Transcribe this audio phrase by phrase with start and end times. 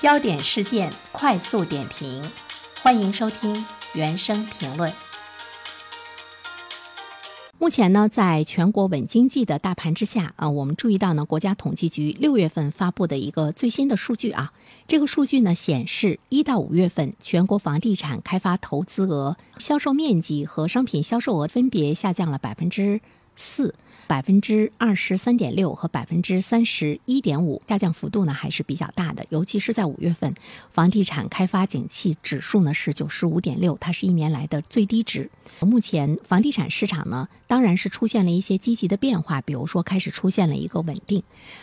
[0.00, 2.22] 焦点事件快速点评，
[2.82, 4.90] 欢迎收听原声评论。
[7.58, 14.54] 目前呢，在全国稳经济的大盘之下啊，我们注意到呢，国家统计局六月份发布的一个最新的数据啊，
[14.88, 23.02] 这个数据呢显示，一到五月份全国房地产开发投资额、销售面积和商品销售额分别下降了百分之
[23.40, 23.74] 四。
[24.06, 30.34] 百分之二十三点六和百分之三十一点五下降幅度呢还是比较大的，尤其是在五月份，
[30.72, 35.30] 房地产开发景气指数呢是九十五点六，它是一年来的最低值。
[35.60, 41.22] 目前房地产市场呢当然是出现了一些积极的变化，比如说开始出现了一个稳定，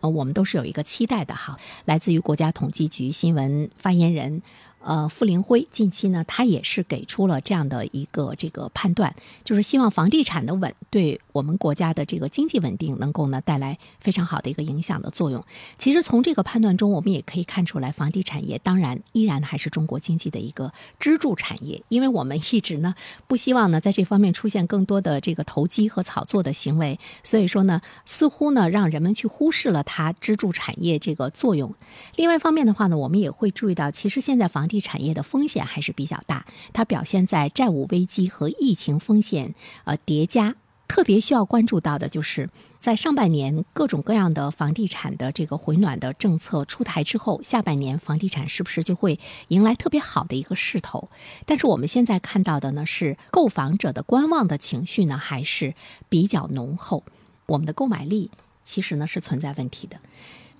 [0.00, 1.58] 呃，我们都是有一个期待的哈。
[1.86, 4.42] 来自于国家统计局新闻发言人。
[4.80, 9.12] 呃，傅林辉近期呢，他也是给出了这样的一个这个判断，
[9.44, 15.44] 就是希望房地产的稳对我们国家的这个经济稳定能够呢带来非常好的一个影响的作用。
[15.78, 22.96] 其实从这个判断中，我们也可以看出来，房地产业当然依然还是中国经济的一个支柱产业，因为我们一直呢
[23.28, 31.72] 不希望呢在这方面出现更多的这个投机和炒作的行为，所以说呢，似乎呢让人们去忽视了它支柱产业这个作用。
[32.16, 40.56] 另外一方面的话呢，我们也会注意到，其实现在房地产业的风险还是比较大，它表现在债务危机和疫情风险呃叠加。
[40.88, 42.50] 特别需要关注到的就是
[42.80, 51.08] 在上半年各种各样的房地产的这个回暖的政策出台之后，下半年房地产是不是就会迎来特别好的一个势头？
[51.44, 55.74] 但是我们现在看到的呢是购房者的观望的情绪呢还是
[56.08, 57.04] 比较浓厚，
[57.46, 58.30] 我们的购买力
[58.64, 60.00] 其实呢是存在问题的。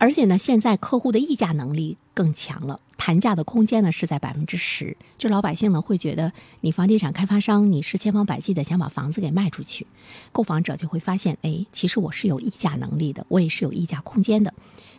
[0.00, 4.94] 而且呢，现在客户的议价能力更强了，谈价的空间呢是在百分之十。
[5.16, 9.86] 就老百姓呢会觉得，你房地产开发商你是千方百计的想把房子给卖出去，
[10.32, 14.52] 购房者就会发现，哎，其实我是有议价能力的，我也是有议价空间的。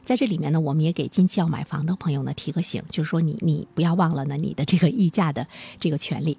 [0.03, 5.45] 在这里面呢，我们也给近期要买房的朋友呢提个醒，就是说你你不要忘了呢你的这个议价的
[5.80, 6.38] 这个权利。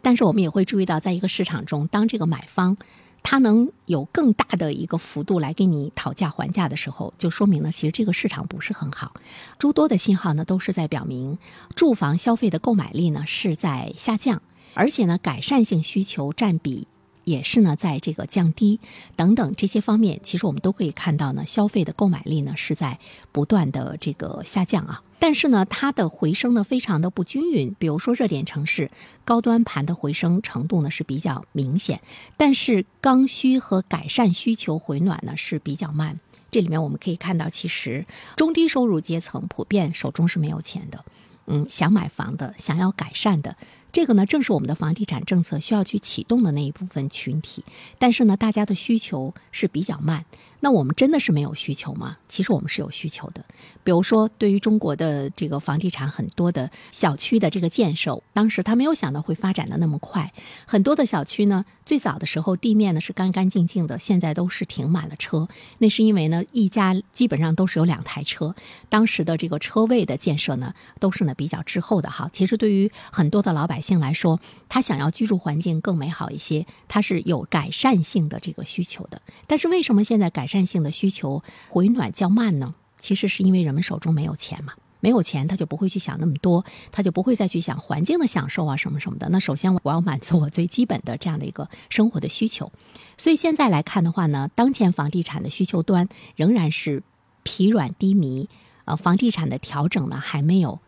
[0.00, 2.76] 但是我们也会注意到，在一个市场中，当这个买方。
[3.22, 9.12] 它能有更大的一个幅度来给你讨价还价的时候，就说明呢，其实这个市场不是很好。
[9.58, 11.38] 诸多的信号呢，都是在表明
[11.74, 14.42] 住房消费的购买力呢是在下降，
[14.74, 16.86] 而且呢，改善性需求占比。
[17.24, 18.80] 也是呢，在这个降低
[19.14, 22.98] 等等这些方面，其实我们都可以看到呢，消费的购买力呢是在
[23.30, 25.04] 不断的这个下降啊。
[25.22, 27.76] 但是呢，它的回升呢非常的不均匀。
[27.78, 28.90] 比如说热点城市
[29.24, 32.00] 高端盘的回升程度呢是比较明显，
[32.36, 36.18] 但是刚需和改善需求回暖呢是比较慢。
[36.50, 41.04] 这里面我们可以看到，其实中低收入阶层普遍手中是没有钱的，
[41.46, 43.56] 嗯，想买房的，想要改善的。
[43.92, 47.62] 这个呢，正是我们的房地产政策需要去启动的那一部分群体，
[48.00, 50.24] 但是呢，大家的需求是比较慢。
[50.64, 52.18] 那我们真的是没有需求吗？
[52.28, 53.44] 其实我们是有需求的。
[53.82, 60.32] 比如说，对于中国的这个房地产很多的小区的这个建设，当时他没有想到会发展的那么快。
[60.64, 65.48] 很多的小区呢，最早的时候地面呢是干干净净的，现在都是停满了车。
[65.78, 68.54] 那是因为呢，一家基本上都是有两台车。
[68.88, 72.30] 当时的这个车位的建设呢，都是呢比较滞后的哈。
[72.32, 74.38] 其实对于很多的老百姓来说，
[74.72, 79.20] 他想要居住环境更美好一些，他是有改善性的这个需求的。
[79.46, 82.74] 但是为什么现在改善性的需求回暖较慢呢？
[82.98, 89.28] 其实是因为人们手中没有钱嘛，没有钱他就不会去想那么多，他就不会再去想环境的享受啊什么什么的。
[89.28, 92.72] 那首先我要满足我最基本的这样的一个生活的需求，
[93.18, 97.02] 所以现在来看的话呢，当前房地产的需求端仍然是
[97.42, 98.48] 疲软低迷，
[98.86, 100.80] 呃，房地产的调整呢还没有。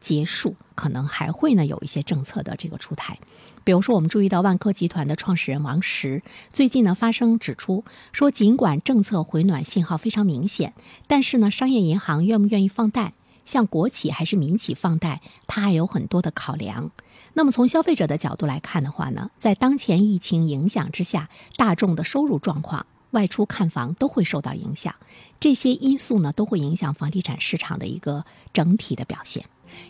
[0.00, 3.18] 结束可能还会呢有一些政策的这个出台，
[3.64, 6.22] 比如说我们注意到万科集团的创始人王石
[6.52, 10.72] 最近呢发声指出说，尽管政策回暖信号非常明显，
[11.06, 13.12] 但是呢商业银行愿不愿意放贷，
[13.44, 16.90] 像国企还是民企放贷，它还有很多的考量。
[17.34, 24.94] 那么从消费者的角度来看的话呢，在当前疫情影响之下，大众的收入状况、外出看房都会受到影响，
[25.38, 29.44] 这些因素呢都会影响房地产市场的一个整体的表现。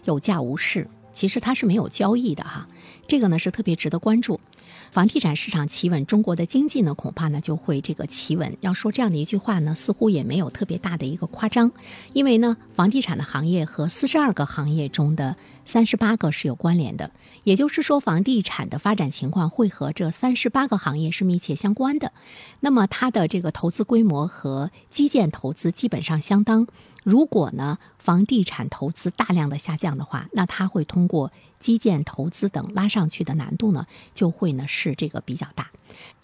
[0.04, 2.68] 有价无市，其实它是没有交易的哈，
[3.06, 4.40] 这个呢是特别值得关注。
[4.90, 8.56] 房地产市场企稳，中国的经济呢恐怕呢就会这个企稳。
[8.60, 11.72] 要说这样的一句话呢，似乎也没有特别大的一个夸张，
[12.12, 17.10] 因为呢，房地产的行业和四十二个行业中的三十八个是有关联的，
[17.44, 22.12] 也就是说，房地产的发展情况会和这三十八个行业是密切相关的。
[22.60, 26.66] 那么它的这个投资规模和基建投资基本上相当。
[27.02, 35.70] 如果呢，房地产投资大量的下降的话，那它会通过基建投资等拉上去的难度呢，就会呢是这个比较大。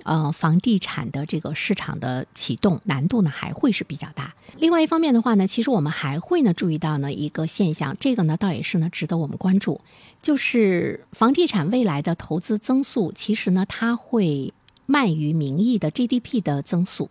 [0.04, 4.34] 呃，房地产的这个市场的启动难度呢还会是比较大。
[4.58, 9.80] 另外一方面的话呢，其实我们还会呢注意到呢一个现象，这个呢倒也是呢值得我们关注，
[10.22, 14.54] 就是房地产未来的投资增速，其实呢它会
[14.86, 17.10] 慢于名义的 GDP 的增速。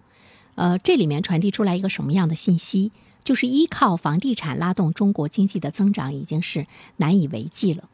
[0.55, 2.91] 呃，这里面传递出来一个什么样的信息？
[3.25, 6.67] 就是依靠房地产拉动中国经济的增长已经是
[6.97, 7.89] 难以为继了。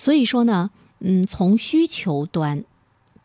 [0.00, 0.70] 所以说呢，
[1.00, 2.64] 嗯，从需求端。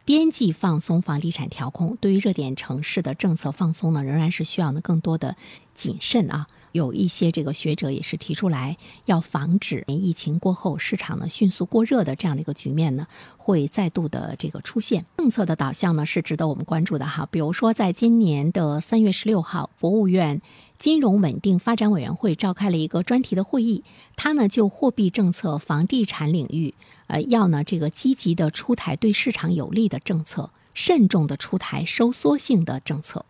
[0.04, 5.38] 边际放松房地产调控，对于热点城市的政策放松呢，仍然是需要呢更多的
[5.74, 6.48] 谨慎啊。
[6.74, 13.08] 有一些这个学者也是提出来，要防止疫情过后市场呢迅速过热的这样的一个局面呢，
[13.38, 15.06] 会再度的这个出现。
[15.18, 17.26] 政策的导向呢是值得我们关注的哈。
[17.32, 20.42] 比如说，在今年的三月十六号，国务院。
[20.78, 23.84] 金融稳定发展委员会召开了一个专题的会议，
[24.16, 26.74] 他呢就货币政策、房地产领域，
[27.08, 33.26] 呃，要呢这个积极的出台对市场有利的政策，慎重的出台收缩性的政策。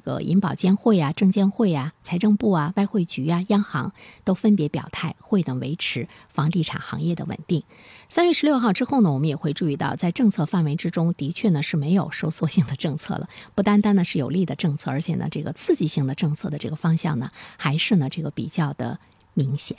[0.00, 3.92] 这个银保监会啊、证监会啊、财政部啊、外汇局啊、央行
[4.24, 7.64] 都分别表态，会等维持房地产行业的稳定。
[8.08, 18.98] 三月十六号之后呢，我们也会注意到，在政策范围之中，的确呢是没有收缩性的政策了，不单单呢是有利的政策，而且呢这个刺激性的政策的这个方向呢，还是呢这个比较的
[19.34, 19.76] 明显。